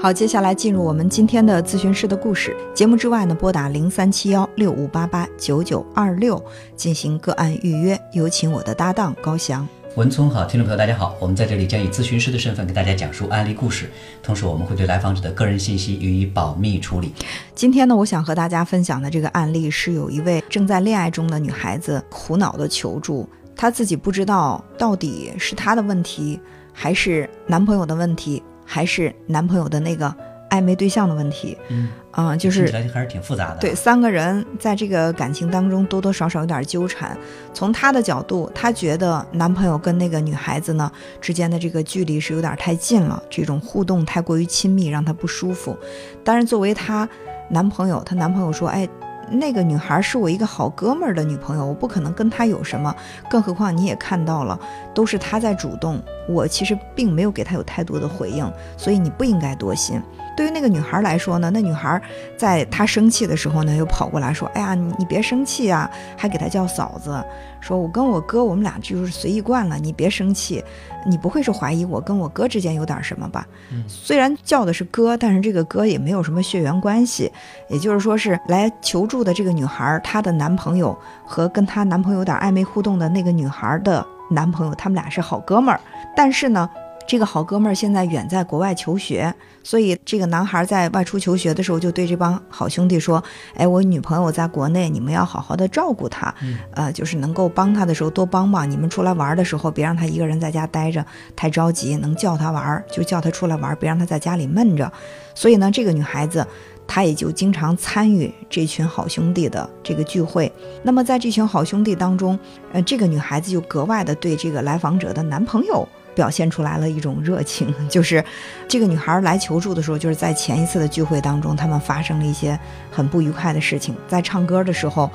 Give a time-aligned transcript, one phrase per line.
[0.00, 2.56] 好，接下来进入我们今天的咨询师的故事。
[2.72, 6.40] 节目之外呢，拨打零三七幺六五八八九九二六
[6.76, 8.00] 进行个案预约。
[8.12, 9.66] 有请我的搭档高翔。
[9.96, 13.90] 文聪好，听众朋友大家好，我们在这里将以咨询师的身份给大家讲述案例故事，
[14.22, 17.12] 同时我们会对来访者的个人信息予以保密处理。
[17.56, 23.28] 今天呢，我想和大家分享的这个案例是有一位正在恋爱中的女孩子苦恼的求助，
[23.58, 26.40] 她自己不知道到底是她的问题，
[26.72, 28.42] 还是男朋友的问题。
[28.70, 30.14] 还是男朋友的那个
[30.50, 33.56] 暧昧对象的问题，嗯，啊，就是还是挺复杂的。
[33.56, 37.16] 对，三个人在这个感情当中多多少少有点纠缠。
[37.54, 45.74] 从她的角度，她觉得男朋友跟那个女孩子呢之间的这个距离是有点太近了，这种互动太过于亲密，让她不舒服。
[46.22, 47.08] 但是作为她
[47.48, 48.86] 男朋友，她男朋友说，哎。
[49.30, 52.94] 那个女孩是我一个好哥们儿的女朋友，我不可能跟她有什么。
[53.28, 54.58] 更何况你也看到了，
[54.94, 60.02] 都是她在主动，我其实并没有给她有太多的回应，所以你不应该多心。
[60.38, 62.00] 对于那个女孩来说呢，那女孩
[62.36, 67.20] 在她生气的时候呢，又跑过来说：“哎呀，你你别生气啊！”还给她叫嫂子，
[67.60, 70.62] 说我跟我哥我们俩就是随意惯了，你别生气。
[71.04, 73.44] 你不会是怀疑我跟我哥之间有点什么吧？
[73.88, 77.32] 虽然叫的是哥，但是这个哥也没有什么血缘关系。
[77.68, 85.80] 也就是说，是来求助的这个女孩，她的男朋友和跟她男朋友有点暧昧互动的那个女孩的男朋友，他们俩是好哥们儿。
[86.14, 86.70] 但是呢。
[87.08, 93.24] 这个好哥们儿现在远在国外求学，所以这个男孩在外出求学的时候，就对这帮好兄弟说
[93.56, 96.34] ：“哎，我女朋友在国内，你们要好好的照顾她，
[96.74, 98.70] 呃，就是能够帮她的时候多帮帮。
[98.70, 101.02] 你们出来玩的时候，别让她一个人在家待着，
[101.34, 101.96] 太着急。
[101.96, 104.92] 能叫她玩就叫她出来玩，别让她在家里闷着。
[105.34, 106.46] 所以呢，这个女孩子
[106.86, 110.52] 她也就经常参与这群好兄弟的这个聚会。
[110.82, 112.38] 那么在这群好兄弟当中，
[112.70, 115.88] 呃，这个女孩子就格外的对这个来访者的男朋友。
[116.18, 118.22] 表现出来了一种热情， 就是
[118.66, 122.58] 这个女孩来求助的时候，就是在前一次的聚会当中，他们发生了一些
[122.90, 123.94] 很不愉快的事情。
[124.08, 125.08] 在唱歌的时候，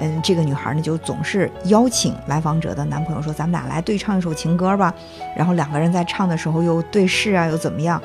[0.00, 4.92] 嗯，这个女孩呢就总是邀请来访者的男朋友说：“咱们俩来对唱一首情歌吧。”
[5.36, 8.02] 然后两个人在唱的时候又对视啊，又怎么样，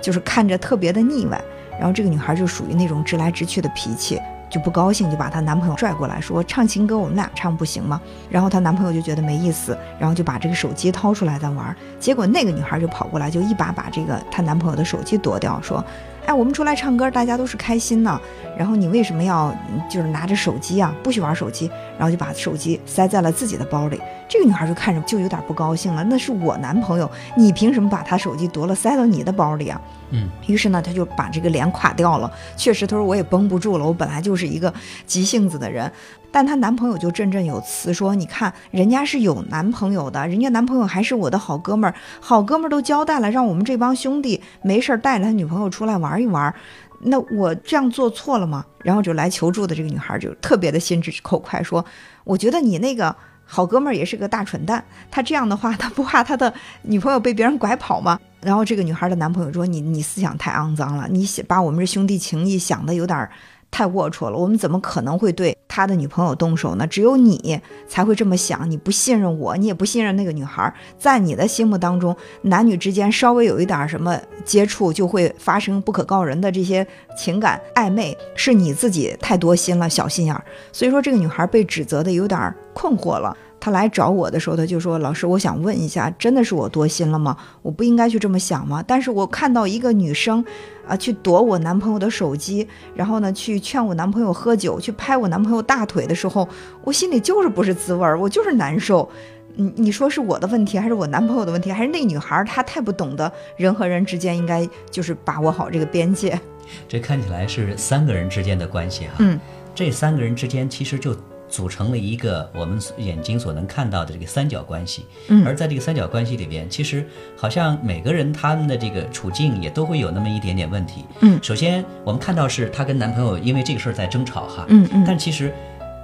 [0.00, 1.40] 就是看着特别的腻歪。
[1.76, 4.22] 然后这个女孩就属于那种直来直去的脾气。
[4.48, 8.00] 就不高兴，就把她男朋友拽过来，说唱情歌我们俩唱不行吗？
[8.30, 11.74] 然后她男朋友就觉得没意思，然后就把这个手机掏出来在玩。
[11.98, 15.84] 结果那个女孩就跑过来，就一把把这个她男朋友的手机夺掉，说
[16.26, 18.20] ：“哎，我们出来唱歌，大家都是开心呢，
[18.56, 19.54] 然后你为什么要
[19.90, 20.94] 就是拿着手机啊？
[21.02, 24.00] 不许玩手机。”然后就把手机塞在了自己的包里。
[24.28, 29.80] 这个女孩就看着就有点不高兴了，那是我男朋友，你凭什么把他手机夺了塞到你的包里啊？
[30.10, 32.30] 嗯，于是呢，她就把这个脸垮掉了。
[32.56, 34.72] 确实，她说我也绷不住了，我本来就是一个
[35.06, 35.90] 急性子的人。
[36.30, 46.54] 但她男朋友就振振有词说：“你看，人家是有男朋友的，人家男朋友还是我的好哥们儿，好哥们儿都交代了，让我们这帮兄弟没事儿带着他女朋友出来玩一玩。
[47.00, 51.84] 那我这样做错了吗？”然后就来求助的这个女孩就特别的心直口快，说
[52.24, 53.14] ：“我觉得你那个。”
[53.48, 56.52] 好哥们儿也是个大蠢蛋，他这样的话，他不怕他的
[56.82, 58.18] 女朋友被别人拐跑吗？
[58.46, 63.28] 然后这个女孩的男朋友说：“你你思想太肮脏了，你想把我们这兄弟情谊想的有点
[63.72, 64.38] 太龌龊了。
[64.38, 66.86] 我们怎么可能会对他的女朋友动手呢？
[66.86, 68.70] 只有你才会这么想。
[68.70, 70.72] 你不信任我，你也不信任那个女孩。
[70.96, 76.86] 在你的心目当中，男女之间稍微有一点什么接触，就会发生不可告人的这些
[77.18, 80.44] 情感暧昧，是你自己太多心了，小心眼儿。
[80.70, 83.34] 所以说，这个女孩被指责的有点。”困惑了，
[83.66, 87.36] 他来找我的时候，他就说：“老师，我想问一下，真的是我多心了吗？
[87.62, 88.80] 我不应该去这么想吗？
[88.86, 90.44] 但是我看到一个女生，
[90.86, 96.48] 啊，去夺我男朋友的手机，然后呢，去劝我男朋友喝酒，去拍我男朋友大腿的时候，
[96.84, 99.10] 我心里就是不是滋味儿，我就是难受。
[99.56, 106.40] 你你说是我的问题，还是我男朋友的问题，还是那女孩她太不懂得人和人之间应该就是把握好这个边界？
[106.86, 109.14] 这看起来是三个人之间的关系哈。
[109.18, 109.40] 嗯，
[109.74, 111.16] 这三个人之间其实就。
[111.48, 117.06] 组成了一个我们眼睛所能看到的这个三角关系，嗯，而在这个三角关系里边，其实
[117.36, 125.52] 好像每个人他们的这个处境也都会有那么一点点问题，嗯，首先我们看到是她跟男朋友因为这个事儿在争吵哈，嗯嗯，但其实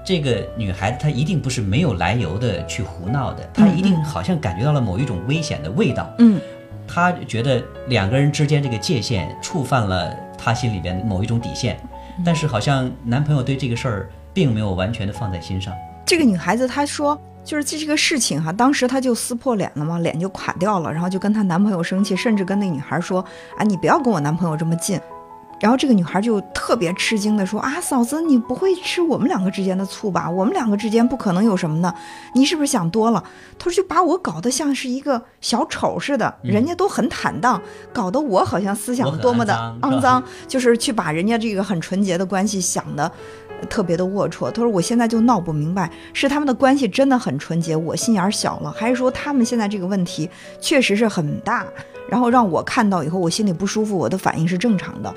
[0.05, 6.40] 这个女孩子她一定不是没有来由的去胡闹的，她一定好像感觉到了某一种危险的味道，嗯，
[6.87, 11.78] 她觉得两个人之间这个界限触犯了她心里边某一种底线，
[12.25, 14.08] 但是好像男朋友对这个事儿。
[14.32, 15.73] 并没有完全的放在心上。
[16.05, 23.25] 这个女孩子她说，就是这这个事情哈，当时她就撕破脸了嘛，脸就垮掉了，然后就跟她男朋友生气，甚至跟那女孩说
[23.56, 25.00] ：“啊，你不要跟我男朋友这么近。”
[25.61, 30.29] 然后这个女孩就特别吃惊的说：“啊，嫂子，你不会吃我们两个之间的醋吧？
[30.29, 31.94] 我们两个之间不可能有什么呢？
[32.34, 33.23] 你是不是想多了？”
[33.61, 37.62] 她说：“就把我搞得像是一个小丑似的，人家都很坦荡，
[37.93, 43.12] 搞得我好像思想多么的肮脏，就是去把人家这个很纯洁的关系想的
[43.69, 50.29] 特别的龌龊。”他说：“我现在就闹不明白，是他们的关系真的很纯洁，我心眼小了，还是说他们现在这个问题
[50.61, 51.67] 确实是很大，
[52.09, 55.14] 然后让我看到以后我心里不舒服，我的反应是正常的。”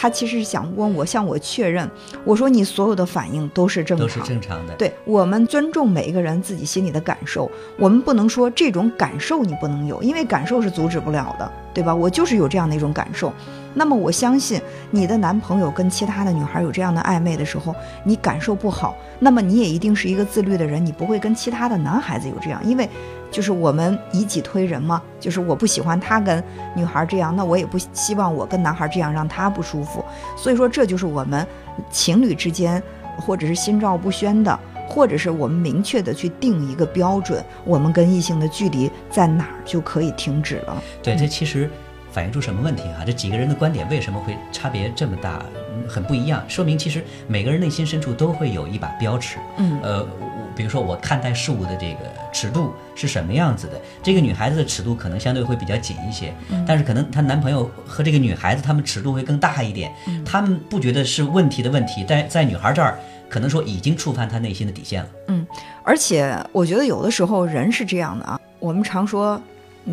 [0.00, 1.90] 他其实是想问我，向我确认。
[2.24, 4.72] 我说你所有的反应都是正常，都是正常的。
[4.76, 11.92] 对我们尊重每一个人自己心里的感受，我们不能说这种感受你不能有，因为感受是阻止不了的，对吧？
[11.92, 13.32] 我就是有这样的一种感受。
[13.74, 14.60] 那么我相信
[14.92, 17.74] 你的男朋友跟其他的女孩有这样的暧昧的时候，
[18.04, 22.88] 你感受不好，那么你也一定是一个自律的人，你不会跟其他的男孩子有这样，因为。
[23.30, 26.42] 就是我们以己推人嘛，就是我不喜欢他跟
[26.74, 30.04] 女孩这样，那我也不希望我跟男孩这样让他不舒服。
[30.36, 31.46] 所以说，这就是我们
[31.90, 32.82] 情侣之间，
[33.18, 34.58] 或者是心照不宣的，
[34.88, 40.82] 或者是我们明确的去定一个标准，我们跟异性的距离在哪儿就可以停止了。
[41.02, 41.70] 对，这其实
[42.10, 43.04] 反映出什么问题啊？
[43.04, 45.44] 这几个人的观点为什么会差别这么大，
[45.86, 46.42] 很不一样？
[46.48, 49.38] 说明其实每个人内心深处都会有一把标尺。
[49.58, 50.06] 嗯，呃。
[50.56, 52.00] 比如说，我看待事物的这个
[52.32, 53.80] 尺度是什么样子的？
[54.02, 56.34] 这个女孩子的尺度可能相对会比较紧一些，
[56.66, 59.92] 但是可能她男朋友和这个女孩子他们尺度会更大一点。
[60.24, 62.98] 他们不觉得是问题的问题，在在女孩这儿，
[63.28, 65.08] 可能说已经触犯她内心的底线了。
[65.28, 65.46] 嗯，
[65.82, 69.40] 而且我觉得有的时候人是这样的啊，我们常说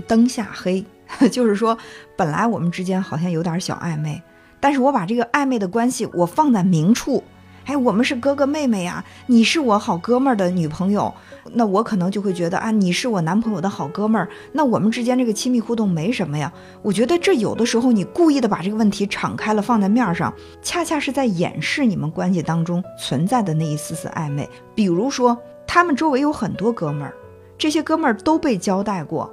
[0.07, 0.83] 灯下黑，
[1.31, 1.77] 就是说
[2.17, 4.21] 本来我们之间好像有点小暧昧，
[4.59, 7.23] 但是我把这个暧昧的关系我放在明处。
[7.65, 11.11] 哎，我们是哥哥妹妹呀，你是我好哥们儿的女朋友，
[11.53, 16.51] 那我可能就会觉得啊，你是我男朋友的好哥们儿，那我们之间这个亲密互动没什么呀。
[16.83, 20.31] 我觉得这有的时候你故意的把这个问题敞开了放在面上，
[20.61, 24.47] 恰恰是在掩饰你们关系当中存在的那一丝丝暧昧。
[24.75, 25.35] 比如说，
[25.65, 27.13] 他们周围有很多哥们儿，
[27.57, 29.27] 这些哥们儿都被交代过，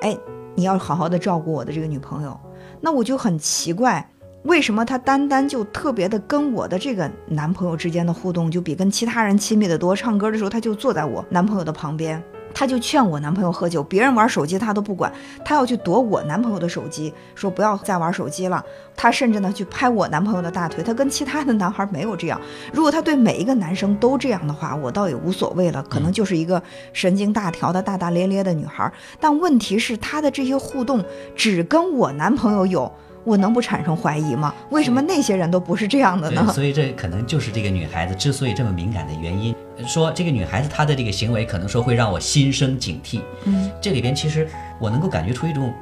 [0.00, 0.16] 哎，
[0.54, 2.34] 你要好好的照顾我的这个女朋友，
[2.80, 4.10] 那我就很奇怪。
[4.44, 9.96] 为什么他单单就特别的跟我的这个男朋友之间的互动就比跟其他人亲密的多？
[9.96, 15.10] 唱歌的时候他就坐在我男朋友的旁边，他就劝我男朋友喝酒，别人玩手机他都不管，
[15.46, 18.62] 他要去夺我男朋友的手机，说不要再玩手机了。
[18.94, 22.38] 他甚至呢去拍我男朋友的大腿，他跟其他的男孩没有这样。
[22.70, 26.62] 如果他对每一个男生都这样的话，我倒也无所谓了，可能就是一个
[26.92, 28.92] 神经大条的大大咧咧的女孩。
[29.18, 31.02] 但问题是他的这些互动
[31.34, 32.92] 只跟我男朋友有。
[33.24, 34.54] 我能不产生怀疑吗？
[34.70, 36.52] 为什么那些人都不是这样的呢？
[36.52, 39.54] 所以这可能就是这个女孩子之所以这么敏感的原因。
[39.86, 43.20] 说这个女孩子她的这个行为可能说会让我心生警惕。
[43.44, 44.46] 嗯，这里边其实
[44.78, 45.72] 我能够感觉出一种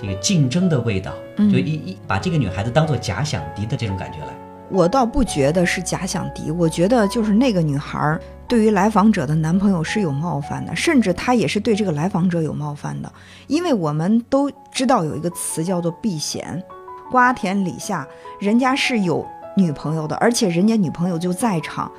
[0.00, 4.34] 这个竞争的味道，就一一把这个女孩子当做假想敌的这种感觉来。
[4.70, 13.12] 我倒不觉得是假想敌，我觉得就是那个女孩对于来访者的男朋友是有冒犯的，甚至她也是对这个来访者有冒犯的，
[13.48, 16.62] 因为我们都知道有一个词叫做避嫌。
[17.10, 18.06] 瓜田李下，
[18.38, 19.26] 人家是有
[19.56, 21.90] 女朋友的，而且人家女朋友就在场，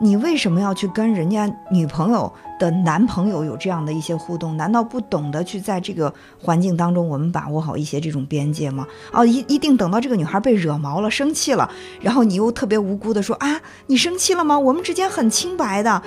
[0.00, 4.56] 你为什么要去跟人家女朋友的男朋友有这样的一些互动？
[4.56, 8.86] 难道不懂得去在这个环境当中，我们把握好一些这种边界吗？
[9.12, 11.70] 哦，一一定等到这个女孩被惹毛了、生气了，
[12.00, 14.58] 然后你又特别无辜的说啊，你生气了吗？
[14.58, 16.02] 我们之间很清白的，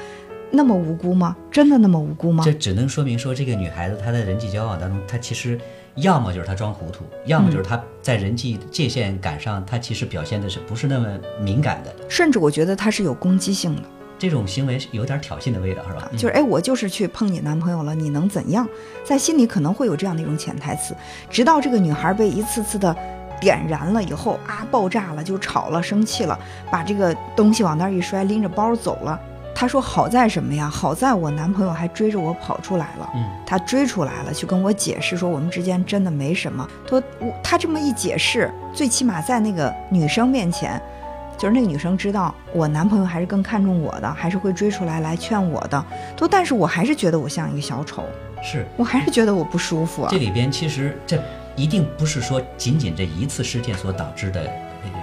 [0.52, 1.36] 那么无辜吗？
[1.52, 2.44] 真的那么无辜吗？
[2.44, 5.60] 这只能说明说这个女孩子她在人际交往当中，她其实。
[5.98, 11.08] 要么就是他装糊涂，要么就是他在人际界限感上，他其实表现的是不是那么
[11.42, 13.82] 敏感的，甚至我觉得他是有攻击性的，
[14.20, 16.10] 这种行为有点挑衅的味道，是吧？
[16.14, 18.68] 就是哎，我就是去碰你男朋友了，你能怎样？
[19.04, 20.96] 在心里可能会有这样的一种潜台词，
[21.32, 22.96] 直到这个女孩被一次次的
[23.42, 26.38] 点燃了以后啊，爆炸了，就吵了，生气了，
[26.70, 29.20] 把这个东西往那儿一摔，拎着包走了。
[29.60, 30.70] 他说：“好在什么呀？
[30.70, 33.10] 好在我男朋友还追着我跑出来了。
[33.16, 36.70] 嗯，他追出来了，去跟我解释说我们之间真的没什么。
[36.84, 40.80] 他说我他这么一解释，最起码在那个女生面前，
[41.40, 45.84] 就是那个女生知道我男朋友还是更看重我的，还是会追出来来劝我的。
[46.12, 48.04] 他说，但是我还是觉得我像一个小丑，
[48.44, 50.06] 是我还是觉得我不舒服。
[50.12, 51.20] 这里边其实这
[51.56, 54.48] 一定不是说仅仅这一次事件所导致的。”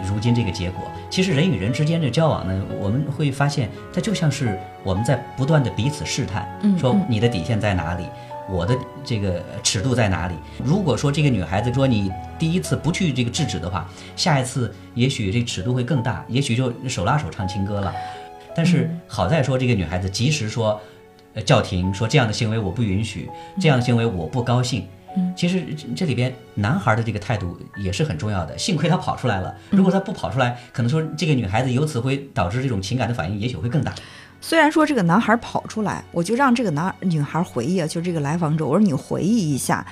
[0.09, 6.49] 如今这个结果，其实人与人之间的交往呢，我们会发现，它就像是我们在不断的彼此试探，
[6.79, 8.05] 说你的底线在哪里，
[8.49, 10.35] 我的这个尺度在哪里。
[10.62, 17.93] 如果说这个女孩子说你第一次不去这个制止的话，下一次也许这尺度会更大，也许就手拉手唱情歌了。
[18.55, 20.81] 但是好在说这个女孩子及时说，
[21.35, 23.29] 呃叫停，说这样的行为我不允许，
[23.61, 24.83] 这样的行为我不高兴。
[24.83, 24.87] 嗯
[25.37, 28.56] 其实这这里边男孩的这个态度也是很重要的。
[28.59, 33.94] 幸亏他跑出来了，如果他不跑出来，可能说这个女孩子由此会导致这种情感的反应，也许会更大。
[34.40, 39.87] 虽然说这个男孩跑出来，我就让这个男女孩回忆啊，就这个来访者，我说你回忆一下。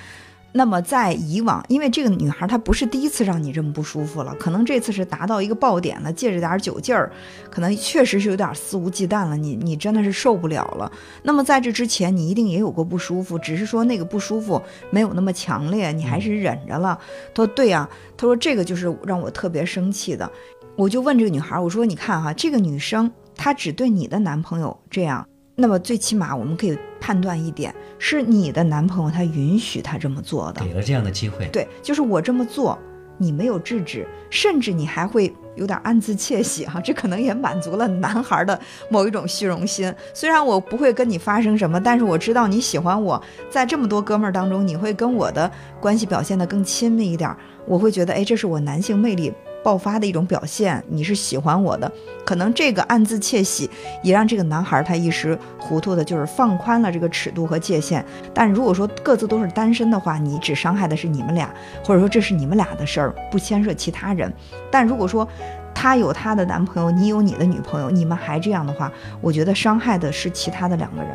[0.52, 7.11] 那么在以往，因为这个女孩她不是第一次让你这么不舒服了，可能这次是达到一个爆点了，借着点酒劲儿，
[7.50, 10.92] 可能确实是有点肆无忌惮了，你你真的是受不了了。
[11.23, 16.99] 那么在这之前，你一定也有过不舒服，只是说那个不舒服没有那么强烈，你还是忍着了。
[17.35, 20.30] 他说对呀、他说这个就是让我特别生气的。
[20.76, 30.64] 我就问这个女孩，我说你看哈、这个女生她只对你的男朋友这样，那么最起码我们可以判断一点，是你的男朋友他允许他这么做的。
[30.64, 32.78] 给了这样的机会，对，就是我这么做，
[33.18, 39.94] 你没有制止，甚至你还会有点暗自窃喜哈、 这可能也满足了男孩的某一种虚荣心。
[40.14, 47.37] 虽然我不会跟你发生什么，但是我知道你喜欢我，在这么多哥们儿当中，你会跟我的关系表现得更亲密一点儿。
[47.66, 49.32] 我会觉得，哎，这是我男性魅力
[49.62, 51.90] 爆发的一种表现，你是喜欢我的。
[52.25, 53.69] 可能这个暗自窃喜，
[54.02, 58.04] 也让这个男孩儿他一时糊涂的，就是放宽了这个尺度和界限。
[58.33, 61.52] 但如果说各自都是单身的话，你只伤害的是你们俩，
[61.85, 64.33] 或者说这是你们俩的事儿，不牵涉其他人。
[64.71, 65.26] 但如果说
[65.75, 68.90] 他有他的男朋友，你有你的女朋友，你们还这样的话，
[69.21, 71.11] 我觉得伤害的是其他的两个人。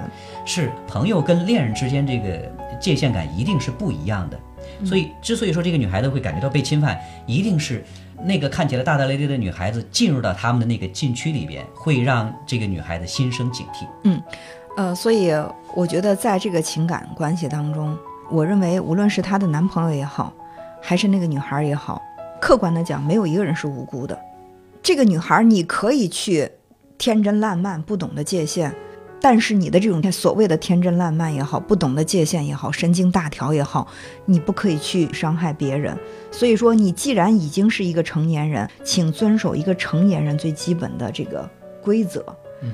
[0.46, 2.52] 是朋友跟恋人之间这个
[2.82, 4.40] 界限感一定是不一样的。
[4.84, 7.84] 所以，之所以说这个女孩子会感觉到被侵犯，一定是
[8.24, 13.86] 那个看起来大大咧咧的女孩子进入到他们的那个禁区里边，会让这个女孩子心生警惕。
[14.04, 14.22] 嗯
[14.76, 15.32] 呃，所以
[15.74, 17.98] 我觉得在这个情感关系当中，
[18.30, 20.32] 我认为无论是她的男朋友也好，
[20.82, 22.02] 还是那个女孩也好，
[22.40, 24.20] 客观的讲，没有一个人是无辜的。
[24.84, 26.50] 这个女孩，你可以去
[26.98, 28.74] 天真烂漫，不懂得界限，
[29.20, 33.88] 但是你的这种所谓的天真烂漫也好，不懂得界限也好，神经大条也好，
[34.26, 35.98] 你不可以去伤害别人。
[36.32, 41.50] 所以说，你既然已经是一个成年人，请遵守一个成年人最基本的这个
[41.82, 42.24] 规则。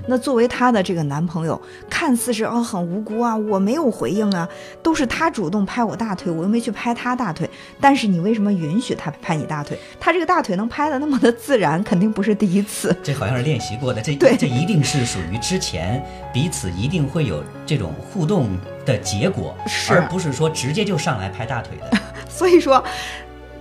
[0.07, 1.59] 那作为她的这个男朋友，
[1.89, 4.47] 看似是哦很无辜啊，我没有回应啊，
[4.81, 7.49] 都是他主动拍我大腿，我又没去拍他大腿。
[7.79, 9.77] 但是你为什么允许他拍你大腿？
[9.99, 12.95] 他这个大腿能拍的那么的自然，肯定不是第一次。
[13.03, 18.49] 这好像是练习过的，这对这一定是属于之前彼此一定会有这种互动
[18.85, 19.55] 的结果，
[19.89, 21.97] 而不是说直接就上来拍大腿的。
[22.29, 22.83] 所以说，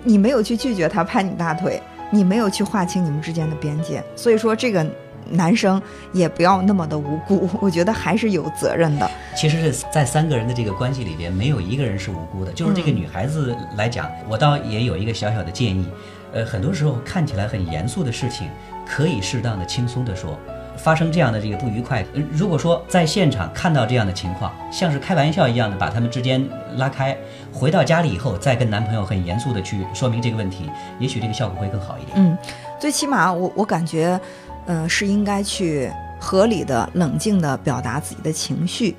[0.05, 4.03] 你没有去拒绝他拍你大腿，你没有去划清你们之间的边界。
[4.17, 4.87] 所以说，这个
[5.31, 5.81] 男生
[6.13, 9.11] 也不要那么的无辜， 我觉得还是有责任的。
[9.37, 12.53] 其实是在三个人的这个关系里边，没有一个人是无辜的。
[12.53, 15.87] 就是这个女孩子来讲，我倒也有一个小小的建议，
[16.33, 18.49] 呃，很多时候看起来很严肃的事情，
[18.87, 20.39] 可以适当的轻松的说。
[20.75, 26.43] 发生这样的这个不愉快，呃如果说在现场看到这样的情况，像是开玩笑一样的把他们之间
[26.77, 27.17] 拉开，
[27.53, 32.17] 回到家里以后再跟男朋友很严肃的去说明这个问题，也许这个效果会更好一点。
[32.17, 32.37] 嗯，
[32.81, 34.19] 最起码我我感觉，
[34.67, 35.91] 呃，是应该去
[36.21, 38.95] 合理的、冷静的表达自己的情绪，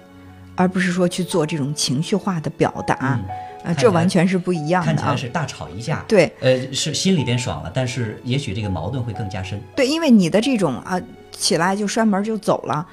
[0.56, 2.98] 而不是说去做这种情绪化的表达。
[3.02, 3.26] 嗯
[3.66, 4.94] 呃，看起来这完全是不一样的啊。
[4.94, 9.62] 看起来是大吵一架，对呃，是心里边爽了，但是也许这个矛盾会更加深。
[9.74, 11.00] 对，因为你的这种啊，
[11.32, 12.86] 起来就摔门就走了。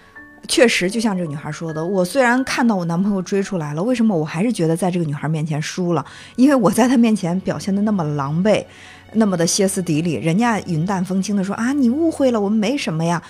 [0.48, 6.04] 确实，就像这个女孩说的，我虽然看到我男朋友追出来了，为什么我还是觉得在这个女孩面前输了？
[6.36, 8.64] 因为我在她面前表现的那么狼狈，
[9.12, 13.22] 那么的歇斯底里，人家云淡风轻的说啊，你误会了，我们没什么呀，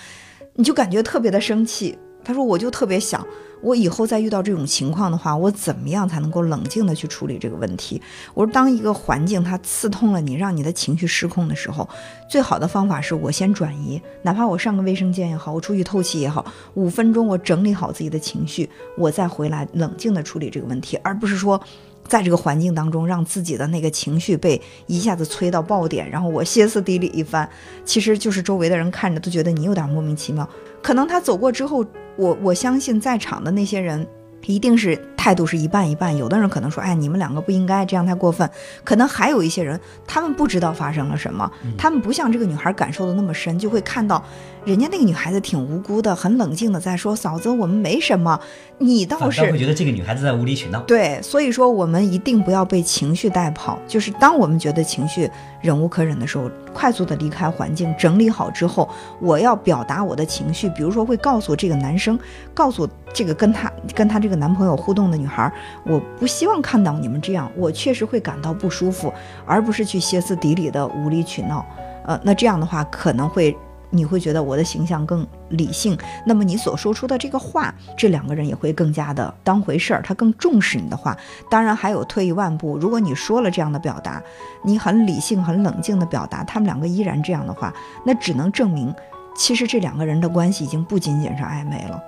[0.55, 1.97] 你就感觉特别的生气。
[2.23, 3.25] 她说，我就特别想，
[3.61, 8.01] 我以后再遇到这种情况的话，我怎么样才能够冷静的去处理这个问题？
[8.33, 11.87] 我说，当一个环境它刺痛了你，让你的情绪失控的时候，
[12.29, 21.61] 最好的方法是我先转移，哪怕我上个卫生间也好，我出去透气也好，五分钟我整理好自己的情绪，我再回来冷静的处理这个问题，而不是说。
[22.07, 27.47] 在这个环境当中，让自己的那个情绪被一下子催到爆点，然后我歇斯底里一番，
[27.85, 30.45] 其实就是周围的人看着都觉得你有点莫名其妙。
[30.81, 31.85] 可能他走过之后，
[32.17, 34.05] 我我相信在场的那些人
[34.45, 36.17] 一定是态度是一半一半。
[36.17, 38.49] 有的人可能说，哎，你们两个不应该这样太过分。
[38.83, 41.47] 可能还有一些人，他们不知道发生了什么，
[41.77, 44.23] 他们不像这个女孩感受的那么深，就会看到
[44.65, 48.39] 人家那个女孩子挺无辜的，很冷静的在说，嫂子，我们没什么，
[48.79, 50.79] 你倒是会觉得这个女孩子在无理取闹。
[50.81, 53.77] 对，所以说我们一定不要被情绪带跑。
[53.87, 55.29] 就是当我们觉得情绪
[55.61, 60.67] 忍无可忍的时候，快速的离开环境，整理好之后，我要表达我的情绪。
[60.69, 62.17] 比如说会告诉这个男生，
[62.55, 65.51] 告诉这个跟他跟他这个男朋友互动的女孩，
[65.85, 69.13] 我不希望看到你们这样，我确实会感到不舒服，
[69.45, 71.65] 而不是去歇斯底里的无理取闹。
[72.05, 73.55] 呃，那这样的话可能会
[73.91, 81.15] 你会觉得我的形象更理性，那么你所说出的这个话，这两个人也会更加的当回事儿，他更重视你的话。
[81.49, 84.23] 当然，还有退一万步，如果你说了这样的表达，
[84.63, 87.73] 你很理性、很冷静的表达，他们两个依然这样的话，
[88.05, 88.93] 那只能证明，
[89.35, 92.01] 其实这两个人的关系已经不仅仅是暧昧了。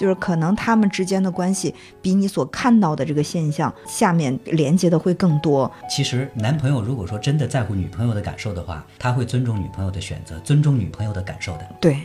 [0.00, 5.70] 就是可能他们之间的关系比你所看到的这个现象下面连接的会更多。
[5.90, 11.68] 其实，男朋友如果说真的在乎女朋友的感受的话，他会尊重女朋友的选择，尊重女朋友的感受的。
[11.78, 11.98] 对。